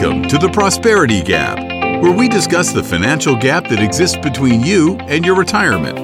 [0.00, 1.58] Welcome to the Prosperity Gap,
[2.00, 5.98] where we discuss the financial gap that exists between you and your retirement.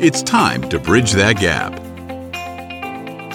[0.00, 1.72] It's time to bridge that gap.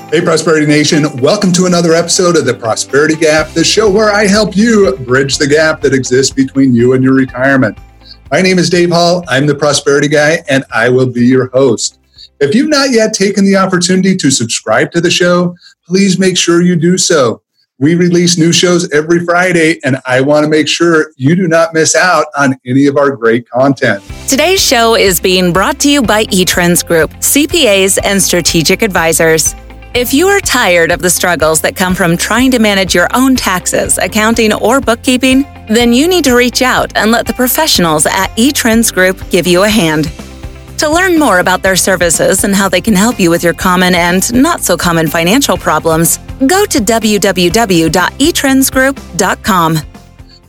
[0.09, 4.25] Hey, Prosperity Nation, welcome to another episode of the Prosperity Gap, the show where I
[4.25, 7.77] help you bridge the gap that exists between you and your retirement.
[8.31, 9.25] My name is Dave Hall.
[9.27, 11.99] I'm the Prosperity Guy, and I will be your host.
[12.39, 16.61] If you've not yet taken the opportunity to subscribe to the show, please make sure
[16.61, 17.41] you do so.
[17.83, 21.73] We release new shows every Friday, and I want to make sure you do not
[21.73, 24.01] miss out on any of our great content.
[24.25, 29.53] Today's show is being brought to you by eTrends Group, CPAs and strategic advisors.
[29.93, 33.35] If you are tired of the struggles that come from trying to manage your own
[33.35, 38.29] taxes, accounting, or bookkeeping, then you need to reach out and let the professionals at
[38.37, 40.09] eTrends Group give you a hand.
[40.77, 43.93] To learn more about their services and how they can help you with your common
[43.93, 49.77] and not so common financial problems, go to www.etrendsgroup.com.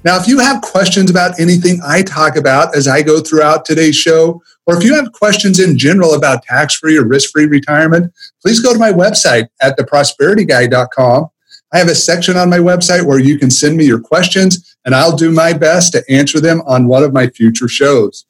[0.05, 3.97] Now, if you have questions about anything I talk about as I go throughout today's
[3.97, 8.12] show, or if you have questions in general about tax free or risk free retirement,
[8.42, 11.28] please go to my website at theprosperityguy.com.
[11.73, 14.95] I have a section on my website where you can send me your questions, and
[14.95, 18.27] I'll do my best to answer them on one of my future shows.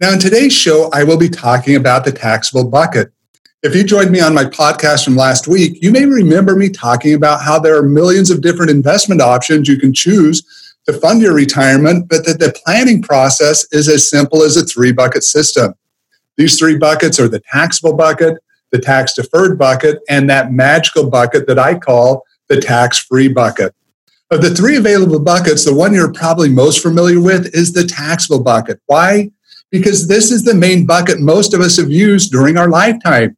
[0.00, 3.13] Now, in today's show, I will be talking about the taxable bucket.
[3.64, 7.14] If you joined me on my podcast from last week, you may remember me talking
[7.14, 10.42] about how there are millions of different investment options you can choose
[10.84, 14.92] to fund your retirement, but that the planning process is as simple as a three
[14.92, 15.72] bucket system.
[16.36, 18.36] These three buckets are the taxable bucket,
[18.70, 23.74] the tax deferred bucket, and that magical bucket that I call the tax free bucket.
[24.30, 28.42] Of the three available buckets, the one you're probably most familiar with is the taxable
[28.42, 28.82] bucket.
[28.84, 29.30] Why?
[29.74, 33.36] because this is the main bucket most of us have used during our lifetime.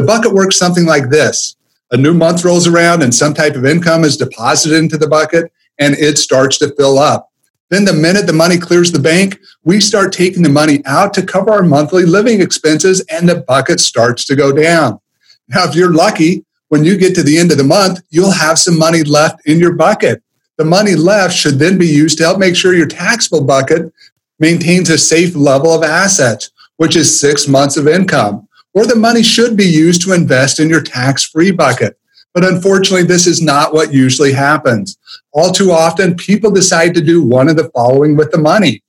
[0.00, 1.56] The bucket works something like this
[1.90, 5.52] a new month rolls around and some type of income is deposited into the bucket
[5.78, 7.28] and it starts to fill up.
[7.68, 11.22] Then, the minute the money clears the bank, we start taking the money out to
[11.22, 15.00] cover our monthly living expenses and the bucket starts to go down.
[15.48, 18.58] Now, if you're lucky, when you get to the end of the month, you'll have
[18.58, 20.22] some money left in your bucket.
[20.56, 23.92] The money left should then be used to help make sure your taxable bucket
[24.38, 29.22] maintains a safe level of assets, which is six months of income, or the money
[29.22, 31.98] should be used to invest in your tax free bucket.
[32.32, 34.98] But unfortunately, this is not what usually happens.
[35.32, 38.82] All too often, people decide to do one of the following with the money.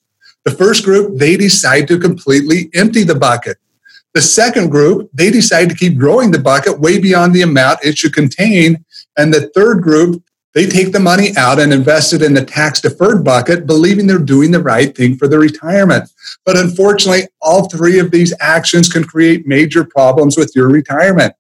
[0.46, 3.58] The first group, they decide to completely empty the bucket.
[4.14, 7.98] The second group, they decide to keep growing the bucket way beyond the amount it
[7.98, 8.84] should contain.
[9.18, 10.24] And the third group,
[10.54, 14.20] they take the money out and invest it in the tax deferred bucket, believing they're
[14.20, 16.10] doing the right thing for their retirement.
[16.46, 21.34] But unfortunately, all three of these actions can create major problems with your retirement.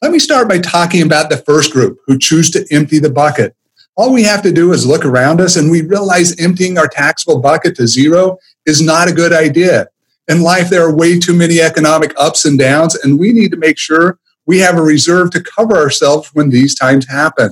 [0.00, 3.56] Let me start by talking about the first group who choose to empty the bucket.
[3.96, 7.40] All we have to do is look around us and we realize emptying our taxable
[7.40, 9.88] bucket to zero is not a good idea.
[10.28, 13.56] In life, there are way too many economic ups and downs, and we need to
[13.56, 17.50] make sure we have a reserve to cover ourselves when these times happen.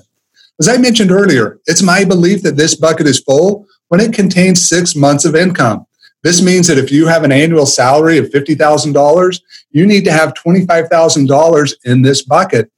[0.59, 4.67] As I mentioned earlier, it's my belief that this bucket is full when it contains
[4.67, 5.87] six months of income.
[6.23, 9.41] This means that if you have an annual salary of $50,000,
[9.71, 12.71] you need to have $25,000 in this bucket.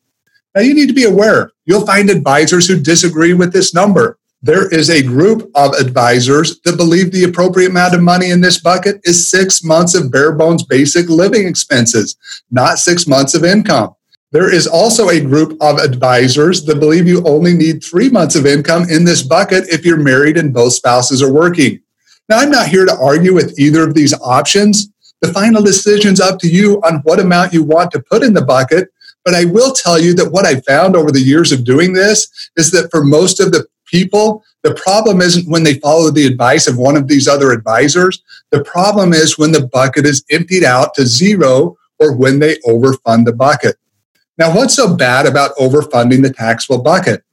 [0.54, 4.18] Now, you need to be aware, you'll find advisors who disagree with this number.
[4.42, 8.60] There is a group of advisors that believe the appropriate amount of money in this
[8.60, 12.16] bucket is six months of bare bones basic living expenses,
[12.50, 13.94] not six months of income.
[14.30, 18.44] There is also a group of advisors that believe you only need three months of
[18.44, 21.80] income in this bucket if you're married and both spouses are working.
[22.28, 24.90] Now, I'm not here to argue with either of these options.
[25.22, 28.44] The final decision's up to you on what amount you want to put in the
[28.44, 28.90] bucket.
[29.24, 32.50] But I will tell you that what I found over the years of doing this
[32.56, 36.66] is that for most of the people, the problem isn't when they follow the advice
[36.66, 38.22] of one of these other advisors.
[38.50, 43.24] The problem is when the bucket is emptied out to zero or when they overfund
[43.24, 43.76] the bucket.
[44.38, 47.24] Now, what's so bad about overfunding the taxable bucket?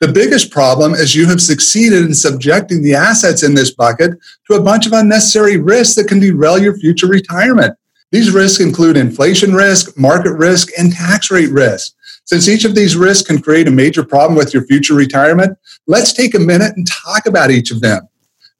[0.00, 4.12] The biggest problem is you have succeeded in subjecting the assets in this bucket
[4.50, 7.76] to a bunch of unnecessary risks that can derail your future retirement.
[8.10, 11.94] These risks include inflation risk, market risk, and tax rate risk.
[12.24, 16.12] Since each of these risks can create a major problem with your future retirement, let's
[16.12, 18.08] take a minute and talk about each of them.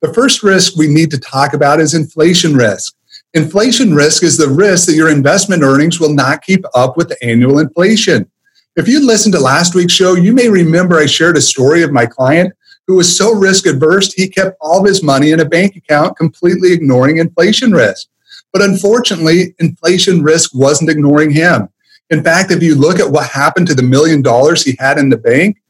[0.02, 2.94] The first risk we need to talk about is inflation risk.
[3.34, 7.58] Inflation risk is the risk that your investment earnings will not keep up with annual
[7.58, 8.30] inflation.
[8.76, 11.92] If you listened to last week's show, you may remember I shared a story of
[11.92, 12.52] my client
[12.86, 16.16] who was so risk adverse, he kept all of his money in a bank account,
[16.16, 18.06] completely ignoring inflation risk.
[18.52, 21.68] But unfortunately, inflation risk wasn't ignoring him.
[22.10, 25.08] In fact, if you look at what happened to the million dollars he had in
[25.08, 25.60] the bank,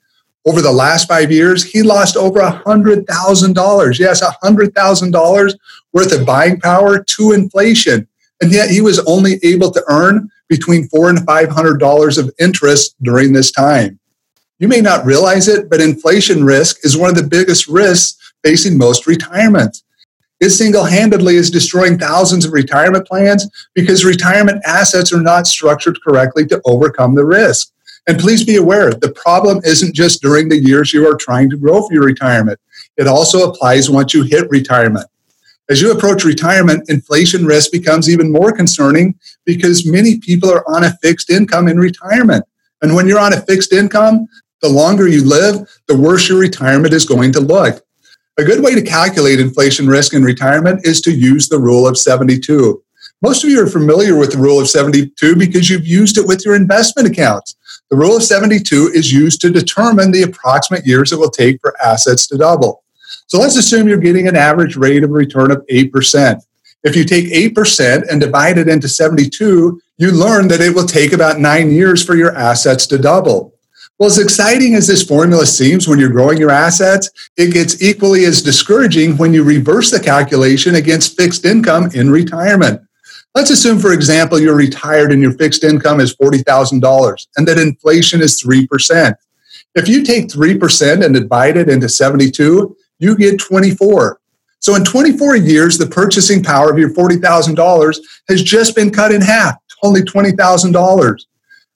[0.46, 3.98] over the last five years, he lost over $100,000.
[3.98, 5.54] Yes, $100,000
[5.92, 8.06] worth of buying power to inflation.
[8.40, 13.32] And yet he was only able to earn between four and $500 of interest during
[13.32, 13.98] this time.
[14.58, 18.76] You may not realize it, but inflation risk is one of the biggest risks facing
[18.76, 19.82] most retirements.
[20.40, 25.98] It single handedly is destroying thousands of retirement plans because retirement assets are not structured
[26.02, 27.72] correctly to overcome the risk.
[28.06, 31.56] And please be aware the problem isn't just during the years you are trying to
[31.56, 32.60] grow for your retirement,
[32.96, 35.06] it also applies once you hit retirement.
[35.70, 40.84] As you approach retirement, inflation risk becomes even more concerning because many people are on
[40.84, 42.44] a fixed income in retirement.
[42.82, 44.26] And when you're on a fixed income,
[44.60, 47.82] the longer you live, the worse your retirement is going to look.
[48.36, 51.96] A good way to calculate inflation risk in retirement is to use the rule of
[51.96, 52.83] 72.
[53.24, 56.44] Most of you are familiar with the rule of 72 because you've used it with
[56.44, 57.56] your investment accounts.
[57.88, 61.74] The rule of 72 is used to determine the approximate years it will take for
[61.82, 62.84] assets to double.
[63.26, 66.42] So let's assume you're getting an average rate of return of 8%.
[66.82, 71.14] If you take 8% and divide it into 72, you learn that it will take
[71.14, 73.54] about nine years for your assets to double.
[73.98, 78.26] Well, as exciting as this formula seems when you're growing your assets, it gets equally
[78.26, 82.82] as discouraging when you reverse the calculation against fixed income in retirement.
[83.34, 88.22] Let's assume, for example, you're retired and your fixed income is $40,000 and that inflation
[88.22, 89.14] is 3%.
[89.74, 94.20] If you take 3% and divide it into 72, you get 24.
[94.60, 97.96] So in 24 years, the purchasing power of your $40,000
[98.28, 101.20] has just been cut in half, only $20,000.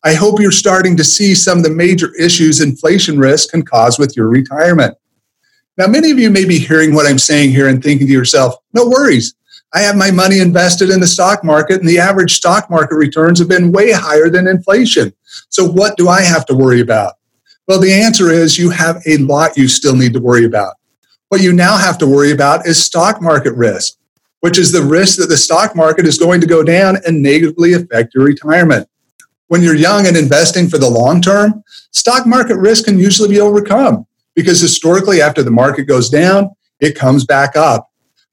[0.05, 3.99] I hope you're starting to see some of the major issues inflation risk can cause
[3.99, 4.97] with your retirement.
[5.77, 8.55] Now, many of you may be hearing what I'm saying here and thinking to yourself,
[8.73, 9.35] no worries.
[9.75, 13.39] I have my money invested in the stock market, and the average stock market returns
[13.39, 15.13] have been way higher than inflation.
[15.51, 17.15] So, what do I have to worry about?
[17.67, 20.77] Well, the answer is you have a lot you still need to worry about.
[21.29, 23.99] What you now have to worry about is stock market risk,
[24.41, 27.75] which is the risk that the stock market is going to go down and negatively
[27.75, 28.89] affect your retirement.
[29.49, 33.41] When you're young and investing for the long term, stock market risk can usually be
[33.41, 36.51] overcome because historically, after the market goes down,
[36.81, 37.88] it comes back up.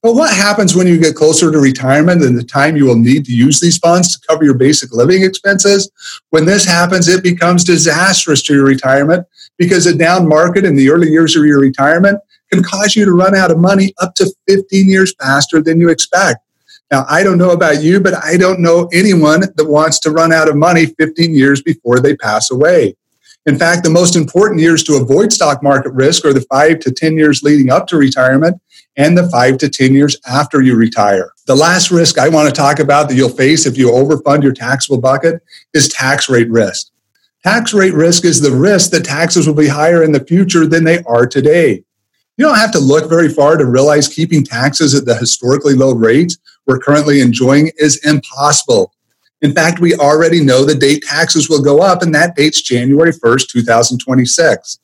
[0.06, 3.26] But what happens when you get closer to retirement and the time you will need
[3.26, 5.90] to use these funds to cover your basic living expenses?
[6.30, 9.26] When this happens, it becomes disastrous to your retirement
[9.58, 12.20] because a down market in the early years of your retirement
[12.54, 15.90] can cause you to run out of money up to 15 years faster than you
[15.90, 16.38] expect.
[16.92, 20.32] Now, I don't know about you, but I don't know anyone that wants to run
[20.32, 22.96] out of money 15 years before they pass away.
[23.48, 26.92] In fact, the most important years to avoid stock market risk are the five to
[26.92, 28.62] 10 years leading up to retirement
[28.98, 31.32] and the five to 10 years after you retire.
[31.48, 34.54] The last risk I want to talk about that you'll face if you overfund your
[34.54, 35.42] taxable bucket
[35.74, 36.92] is tax rate risk.
[37.44, 40.84] Tax rate risk is the risk that taxes will be higher in the future than
[40.84, 41.84] they are today.
[42.38, 45.94] You don't have to look very far to realize keeping taxes at the historically low
[45.94, 48.92] rates we're currently enjoying is impossible.
[49.42, 53.12] In fact, we already know the date taxes will go up, and that date's January
[53.12, 54.80] 1st, 2026.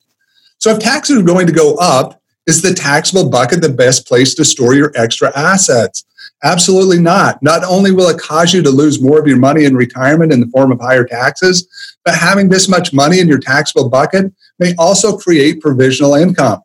[0.59, 2.20] So if taxes are going to go up,
[2.51, 6.03] is the taxable bucket the best place to store your extra assets?
[6.43, 7.41] Absolutely not.
[7.41, 10.41] Not only will it cause you to lose more of your money in retirement in
[10.41, 11.65] the form of higher taxes,
[12.03, 16.59] but having this much money in your taxable bucket may also create provisional income.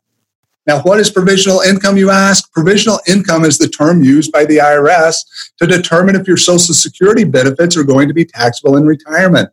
[0.67, 2.51] Now, what is provisional income, you ask?
[2.53, 5.19] Provisional income is the term used by the IRS
[5.59, 9.51] to determine if your Social Security benefits are going to be taxable in retirement.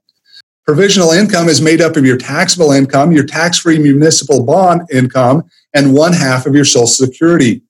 [0.66, 5.44] Provisional income is made up of your taxable income, your tax free municipal bond income,
[5.74, 7.62] and one half of your Social Security.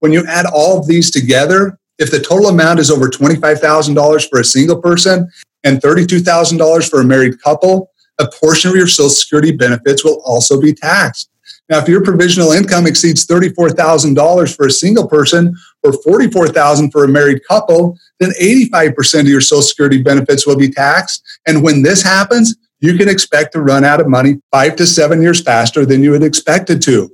[0.00, 4.40] When you add all of these together, if the total amount is over $25,000 for
[4.40, 5.30] a single person
[5.64, 10.60] and $32,000 for a married couple, a portion of your Social Security benefits will also
[10.60, 11.28] be taxed.
[11.68, 17.08] Now, if your provisional income exceeds $34,000 for a single person or $44,000 for a
[17.08, 21.22] married couple, then 85% of your Social Security benefits will be taxed.
[21.46, 25.22] And when this happens, you can expect to run out of money five to seven
[25.22, 27.10] years faster than you had expected to.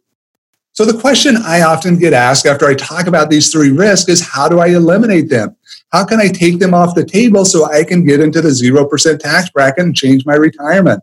[0.79, 4.25] So, the question I often get asked after I talk about these three risks is
[4.25, 5.57] how do I eliminate them?
[5.91, 9.19] How can I take them off the table so I can get into the 0%
[9.19, 11.03] tax bracket and change my retirement?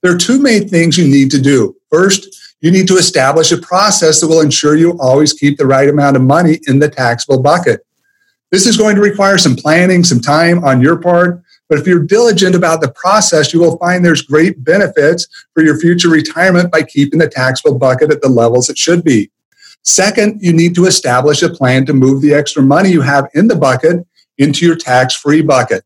[0.00, 1.74] There are two main things you need to do.
[1.90, 5.88] First, you need to establish a process that will ensure you always keep the right
[5.88, 7.84] amount of money in the taxable bucket.
[8.52, 12.04] This is going to require some planning, some time on your part, but if you're
[12.04, 16.82] diligent about the process, you will find there's great benefits for your future retirement by
[16.82, 19.30] keeping the taxable bucket at the levels it should be.
[19.82, 23.46] Second, you need to establish a plan to move the extra money you have in
[23.46, 24.04] the bucket
[24.38, 25.84] into your tax free bucket.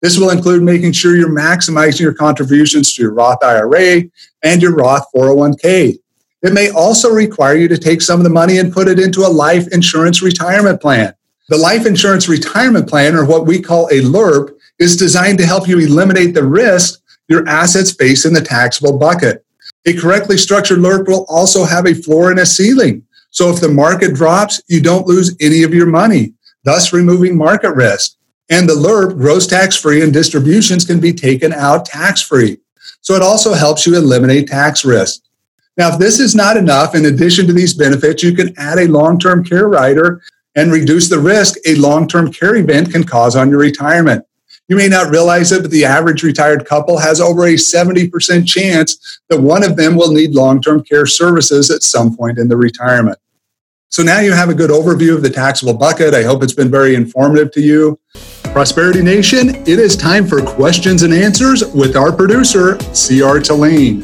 [0.00, 4.04] This will include making sure you're maximizing your contributions to your Roth IRA
[4.44, 5.98] and your Roth 401k.
[6.42, 9.22] It may also require you to take some of the money and put it into
[9.22, 11.12] a life insurance retirement plan.
[11.48, 15.68] The life insurance retirement plan, or what we call a LIRP, is designed to help
[15.68, 19.44] you eliminate the risk your assets face in the taxable bucket.
[19.86, 23.02] A correctly structured LIRP will also have a floor and a ceiling.
[23.30, 27.72] So if the market drops, you don't lose any of your money, thus removing market
[27.72, 28.16] risk.
[28.50, 32.58] And the LIRP grows tax free and distributions can be taken out tax free.
[33.00, 35.22] So it also helps you eliminate tax risk.
[35.76, 38.86] Now, if this is not enough, in addition to these benefits, you can add a
[38.86, 40.22] long term care rider
[40.54, 44.24] and reduce the risk a long term care event can cause on your retirement.
[44.66, 49.20] You may not realize it, but the average retired couple has over a 70% chance
[49.28, 52.56] that one of them will need long term care services at some point in the
[52.56, 53.18] retirement.
[53.90, 56.14] So now you have a good overview of the taxable bucket.
[56.14, 58.00] I hope it's been very informative to you.
[58.44, 64.02] Prosperity Nation, it is time for questions and answers with our producer, CR Tulane.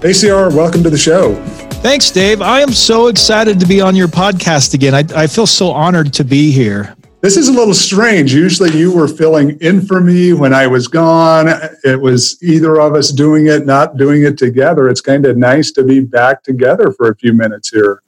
[0.00, 1.34] ACR, welcome to the show.
[1.82, 2.40] Thanks, Dave.
[2.40, 4.94] I am so excited to be on your podcast again.
[4.94, 6.96] I, I feel so honored to be here.
[7.20, 8.32] This is a little strange.
[8.32, 11.48] Usually you were filling in for me when I was gone.
[11.82, 14.88] It was either of us doing it, not doing it together.
[14.88, 18.02] It's kind of nice to be back together for a few minutes here.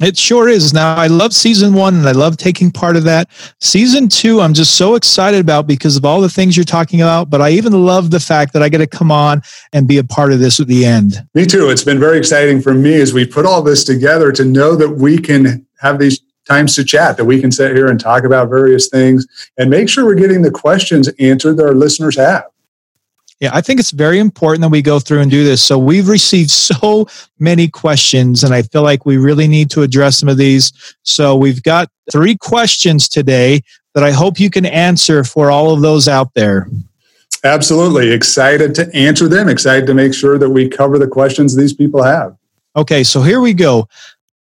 [0.00, 0.72] It sure is.
[0.72, 3.28] Now, I love season one and I love taking part of that.
[3.60, 7.28] Season two, I'm just so excited about because of all the things you're talking about.
[7.28, 9.42] But I even love the fact that I get to come on
[9.74, 11.26] and be a part of this at the end.
[11.34, 11.68] Me too.
[11.68, 14.90] It's been very exciting for me as we put all this together to know that
[14.90, 18.48] we can have these times to chat, that we can sit here and talk about
[18.48, 19.26] various things
[19.58, 22.44] and make sure we're getting the questions answered that our listeners have.
[23.40, 25.62] Yeah, I think it's very important that we go through and do this.
[25.62, 27.06] So we've received so
[27.38, 30.72] many questions, and I feel like we really need to address some of these.
[31.02, 33.60] So we've got three questions today
[33.94, 36.68] that I hope you can answer for all of those out there.
[37.44, 38.10] Absolutely.
[38.10, 42.02] Excited to answer them, excited to make sure that we cover the questions these people
[42.02, 42.36] have.
[42.74, 43.88] Okay, so here we go.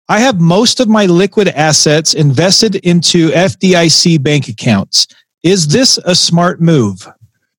[0.09, 5.07] I have most of my liquid assets invested into FDIC bank accounts.
[5.43, 7.07] Is this a smart move?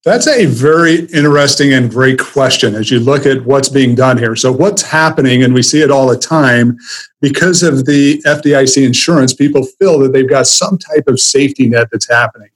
[0.05, 4.35] That's a very interesting and great question as you look at what's being done here.
[4.35, 6.77] So, what's happening, and we see it all the time,
[7.21, 11.87] because of the FDIC insurance, people feel that they've got some type of safety net
[11.93, 12.49] that's happening.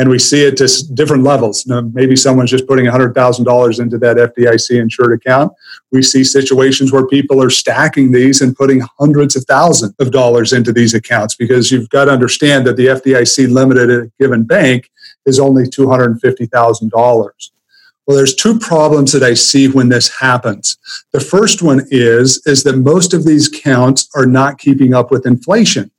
[0.00, 1.66] And we see it to different levels.
[1.66, 5.52] Now, maybe someone's just putting $100,000 into that FDIC insured account.
[5.92, 10.54] We see situations where people are stacking these and putting hundreds of thousands of dollars
[10.54, 14.44] into these accounts because you've got to understand that the FDIC limited at a given
[14.44, 14.90] bank
[15.26, 17.50] is only $250,000.
[18.06, 20.78] Well, there's two problems that I see when this happens.
[21.12, 25.26] The first one is, is that most of these counts are not keeping up with
[25.26, 25.90] inflation.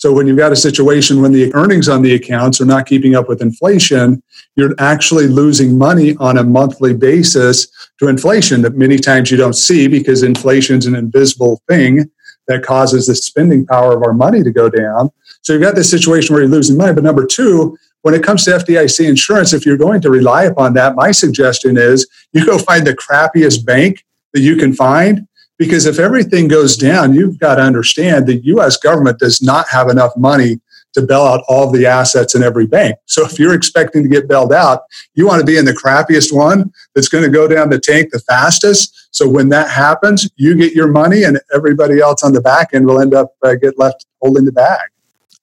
[0.00, 3.14] So when you've got a situation when the earnings on the accounts are not keeping
[3.14, 4.22] up with inflation,
[4.56, 9.52] you're actually losing money on a monthly basis to inflation that many times you don't
[9.52, 12.10] see because inflation is an invisible thing
[12.48, 15.10] that causes the spending power of our money to go down.
[15.42, 16.94] So you've got this situation where you're losing money.
[16.94, 20.72] But number two, when it comes to FDIC insurance, if you're going to rely upon
[20.74, 25.28] that, my suggestion is you go find the crappiest bank that you can find.
[25.60, 29.90] Because if everything goes down, you've got to understand the US government does not have
[29.90, 30.58] enough money
[30.94, 32.96] to bail out all the assets in every bank.
[33.04, 36.34] So if you're expecting to get bailed out, you want to be in the crappiest
[36.34, 39.08] one that's going to go down the tank the fastest.
[39.10, 42.86] So when that happens, you get your money and everybody else on the back end
[42.86, 44.88] will end up uh, get left holding the bag.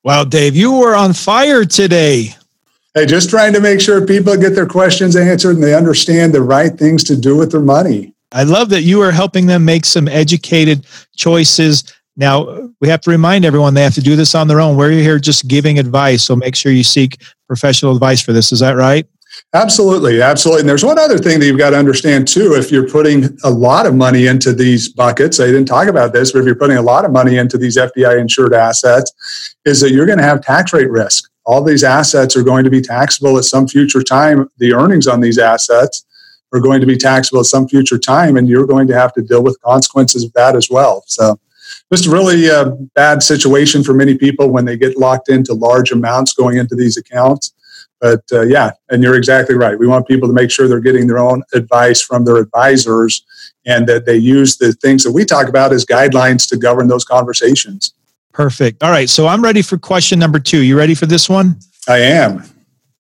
[0.04, 2.36] Wow, Dave, you were on fire today.
[2.96, 6.42] Hey, just trying to make sure people get their questions answered and they understand the
[6.42, 8.16] right things to do with their money.
[8.32, 11.94] I love that you are helping them make some educated choices.
[12.16, 14.76] Now, we have to remind everyone they have to do this on their own.
[14.76, 18.52] We're here just giving advice, so make sure you seek professional advice for this.
[18.52, 19.08] Is that right?
[19.54, 20.62] Absolutely, absolutely.
[20.62, 22.54] And there's one other thing that you've got to understand too.
[22.56, 26.32] If you're putting a lot of money into these buckets, I didn't talk about this,
[26.32, 29.12] but if you're putting a lot of money into these FDIC insured assets,
[29.66, 32.70] is that you're going to have tax rate risk all these assets are going to
[32.70, 34.50] be taxable at some future time.
[34.58, 36.06] The earnings on these assets
[36.54, 39.22] are going to be taxable at some future time, and you're going to have to
[39.22, 41.04] deal with consequences of that as well.
[41.08, 41.40] So,
[41.92, 45.92] just a really uh, bad situation for many people when they get locked into large
[45.92, 47.54] amounts going into these accounts.
[48.00, 49.78] But uh, yeah, and you're exactly right.
[49.78, 53.26] We want people to make sure they're getting their own advice from their advisors
[53.66, 57.04] and that they use the things that we talk about as guidelines to govern those
[57.04, 57.94] conversations.
[58.34, 58.84] Perfect.
[58.84, 59.10] All right.
[59.10, 60.60] So I'm ready for question number two.
[60.60, 61.60] You ready for this one?
[61.88, 62.44] I am.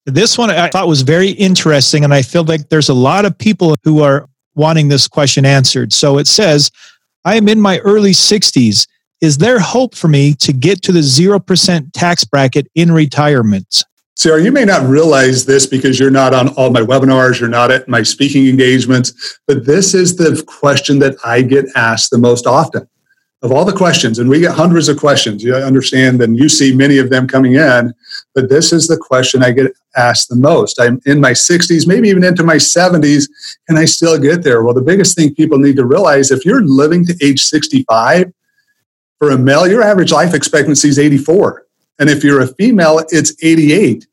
[0.08, 3.38] This one I thought was very interesting, and I feel like there's a lot of
[3.38, 5.92] people who are wanting this question answered.
[5.92, 6.72] So it says,
[7.26, 8.88] I am in my early 60s.
[9.20, 13.84] Is there hope for me to get to the 0% tax bracket in retirement?
[14.16, 17.70] Sarah, you may not realize this because you're not on all my webinars, you're not
[17.70, 22.48] at my speaking engagements, but this is the question that I get asked the most
[22.48, 22.88] often
[23.44, 25.44] of all the questions, and we get hundreds of questions.
[25.44, 27.94] You understand, and you see many of them coming in,
[28.34, 30.82] but this is the question I get asked the most.
[30.82, 33.29] I'm in my 60s, maybe even into my 70s.
[33.67, 34.63] and I still get there?
[34.63, 38.32] Well, the biggest thing people need to realize if you're living to age 65,
[39.20, 41.65] for a male, your average life expectancy is 84.
[42.00, 44.06] And if you're a female, it's 88.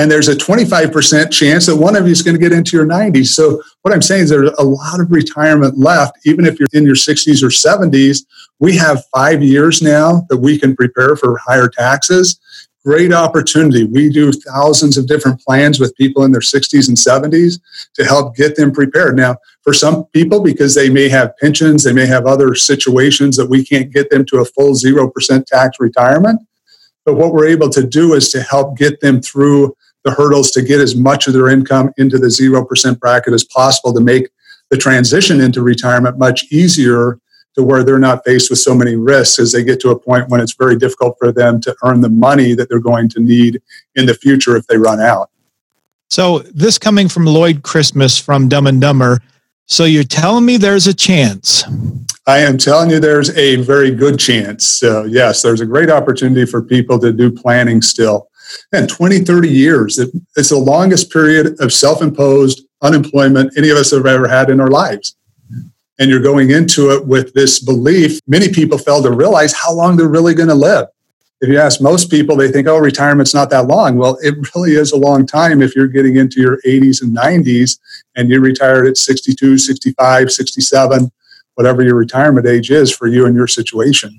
[0.00, 2.86] And there's a 25% chance that one of you is going to get into your
[2.86, 3.26] 90s.
[3.26, 6.84] So, what I'm saying is there's a lot of retirement left, even if you're in
[6.84, 8.24] your 60s or 70s.
[8.60, 12.40] We have five years now that we can prepare for higher taxes.
[12.82, 13.84] Great opportunity.
[13.84, 17.60] We do thousands of different plans with people in their 60s and 70s
[17.96, 19.18] to help get them prepared.
[19.18, 23.50] Now, for some people, because they may have pensions, they may have other situations that
[23.50, 26.40] we can't get them to a full 0% tax retirement
[27.04, 30.62] but what we're able to do is to help get them through the hurdles to
[30.62, 34.28] get as much of their income into the 0% bracket as possible to make
[34.70, 37.18] the transition into retirement much easier
[37.54, 40.28] to where they're not faced with so many risks as they get to a point
[40.28, 43.60] when it's very difficult for them to earn the money that they're going to need
[43.96, 45.30] in the future if they run out.
[46.08, 49.20] So, this coming from Lloyd Christmas from Dumb and Dumber.
[49.66, 51.64] So, you're telling me there's a chance
[52.30, 54.64] I am telling you, there's a very good chance.
[54.64, 58.29] So, yes, there's a great opportunity for people to do planning still.
[58.72, 59.98] And 20, 30 years,
[60.36, 64.60] it's the longest period of self imposed unemployment any of us have ever had in
[64.60, 65.16] our lives.
[65.98, 68.20] And you're going into it with this belief.
[68.26, 70.86] Many people fail to realize how long they're really going to live.
[71.42, 73.96] If you ask most people, they think, oh, retirement's not that long.
[73.96, 77.78] Well, it really is a long time if you're getting into your 80s and 90s
[78.14, 81.10] and you're retired at 62, 65, 67
[81.60, 84.18] whatever your retirement age is for you and your situation.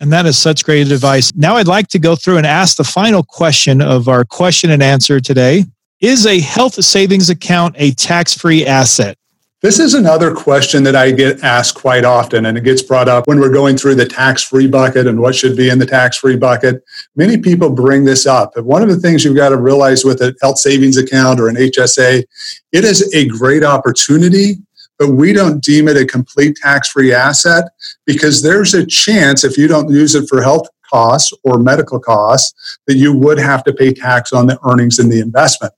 [0.00, 1.32] And that is such great advice.
[1.34, 4.82] Now I'd like to go through and ask the final question of our question and
[4.82, 5.64] answer today.
[6.00, 9.18] Is a health savings account a tax free asset?
[9.60, 13.26] This is another question that I get asked quite often, and it gets brought up
[13.26, 16.16] when we're going through the tax free bucket and what should be in the tax
[16.16, 16.84] free bucket.
[17.16, 18.52] Many people bring this up.
[18.54, 21.48] But one of the things you've got to realize with a health savings account or
[21.48, 22.22] an HSA,
[22.70, 24.58] it is a great opportunity
[24.98, 27.64] but we don't deem it a complete tax free asset
[28.04, 32.78] because there's a chance if you don't use it for health costs or medical costs
[32.86, 35.72] that you would have to pay tax on the earnings in the investment.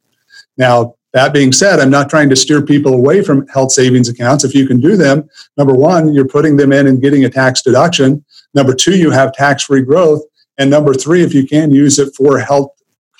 [0.56, 4.44] Now, that being said, I'm not trying to steer people away from health savings accounts.
[4.44, 7.62] If you can do them, number one, you're putting them in and getting a tax
[7.62, 8.24] deduction.
[8.54, 10.22] Number two, you have tax free growth.
[10.58, 12.70] And number three, if you can use it for health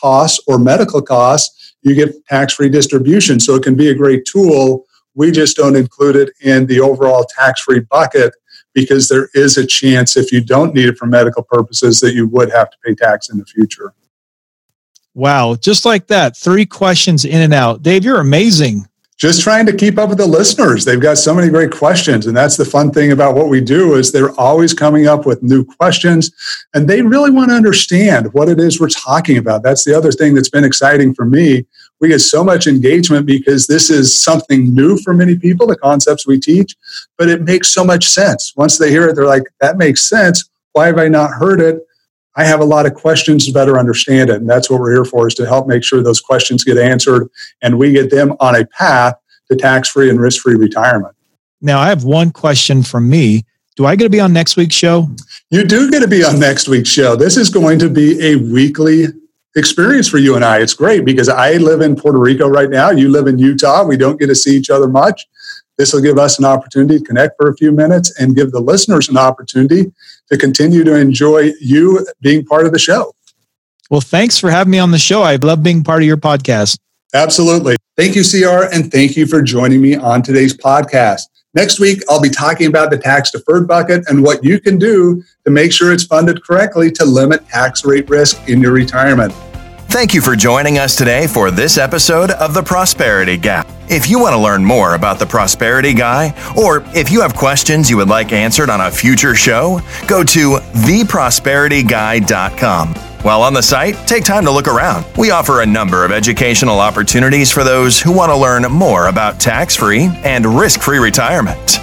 [0.01, 3.41] costs or medical costs, you get tax free distribution.
[3.41, 7.25] So it can be a great tool we just don't include it in the overall
[7.25, 8.35] tax free bucket
[8.73, 12.27] because there is a chance if you don't need it for medical purposes that you
[12.29, 13.93] would have to pay tax in the future.
[15.15, 17.83] Wow, just like that, three questions in and out.
[17.83, 18.87] Dave, you're amazing
[19.21, 20.87] just trying to keep up with the listeners.
[20.87, 22.27] They've got so many great questions.
[22.27, 25.43] And that's the fun thing about what we do is they're always coming up with
[25.43, 26.33] new questions
[26.73, 29.63] and they really want to understand what it is we're talking about.
[29.63, 31.67] That's the other thing that's been exciting for me.
[32.01, 36.27] We get so much engagement because this is something new for many people, the concepts
[36.27, 36.75] we teach,
[37.19, 38.55] but it makes so much sense.
[38.57, 40.49] Once they hear it, they're like, that makes sense.
[40.73, 41.81] Why have I not heard it?
[42.37, 44.37] I have a lot of questions to better understand it.
[44.37, 47.29] And that's what we're here for is to help make sure those questions get answered
[47.61, 49.15] and we get them on a path
[49.51, 51.15] to tax free and risk free retirement.
[51.61, 53.45] Now, I have one question from me.
[53.77, 55.11] Do I get to be on next week's show?
[55.51, 57.17] You do get to be on next week's show.
[57.17, 59.07] This is going to be a weekly
[59.57, 60.61] experience for you and I.
[60.61, 62.91] It's great because I live in Puerto Rico right now.
[62.91, 63.85] You live in Utah.
[63.85, 65.27] We don't get to see each other much.
[65.77, 68.61] This will give us an opportunity to connect for a few minutes and give the
[68.61, 69.91] listeners an opportunity
[70.31, 73.15] to continue to enjoy you being part of the show.
[73.89, 75.23] Well, thanks for having me on the show.
[75.23, 76.79] I love being part of your podcast.
[77.13, 77.77] Absolutely.
[77.97, 81.23] Thank you, CR, and thank you for joining me on today's podcast.
[81.53, 85.25] Next week, I'll be talking about the tax deferred bucket and what you can do
[85.45, 89.33] to make sure it's funded correctly to limit tax rate risk in your retirement.
[89.91, 93.67] Thank you for joining us today for this episode of The Prosperity Gap.
[93.89, 97.91] If you want to learn more about the Prosperity Guy, or if you have questions
[97.91, 103.10] you would like answered on a future show, go to theprosperityguy.com.
[103.23, 105.05] While on the site, take time to look around.
[105.19, 109.39] We offer a number of educational opportunities for those who want to learn more about
[109.39, 111.81] tax free and risk free retirement.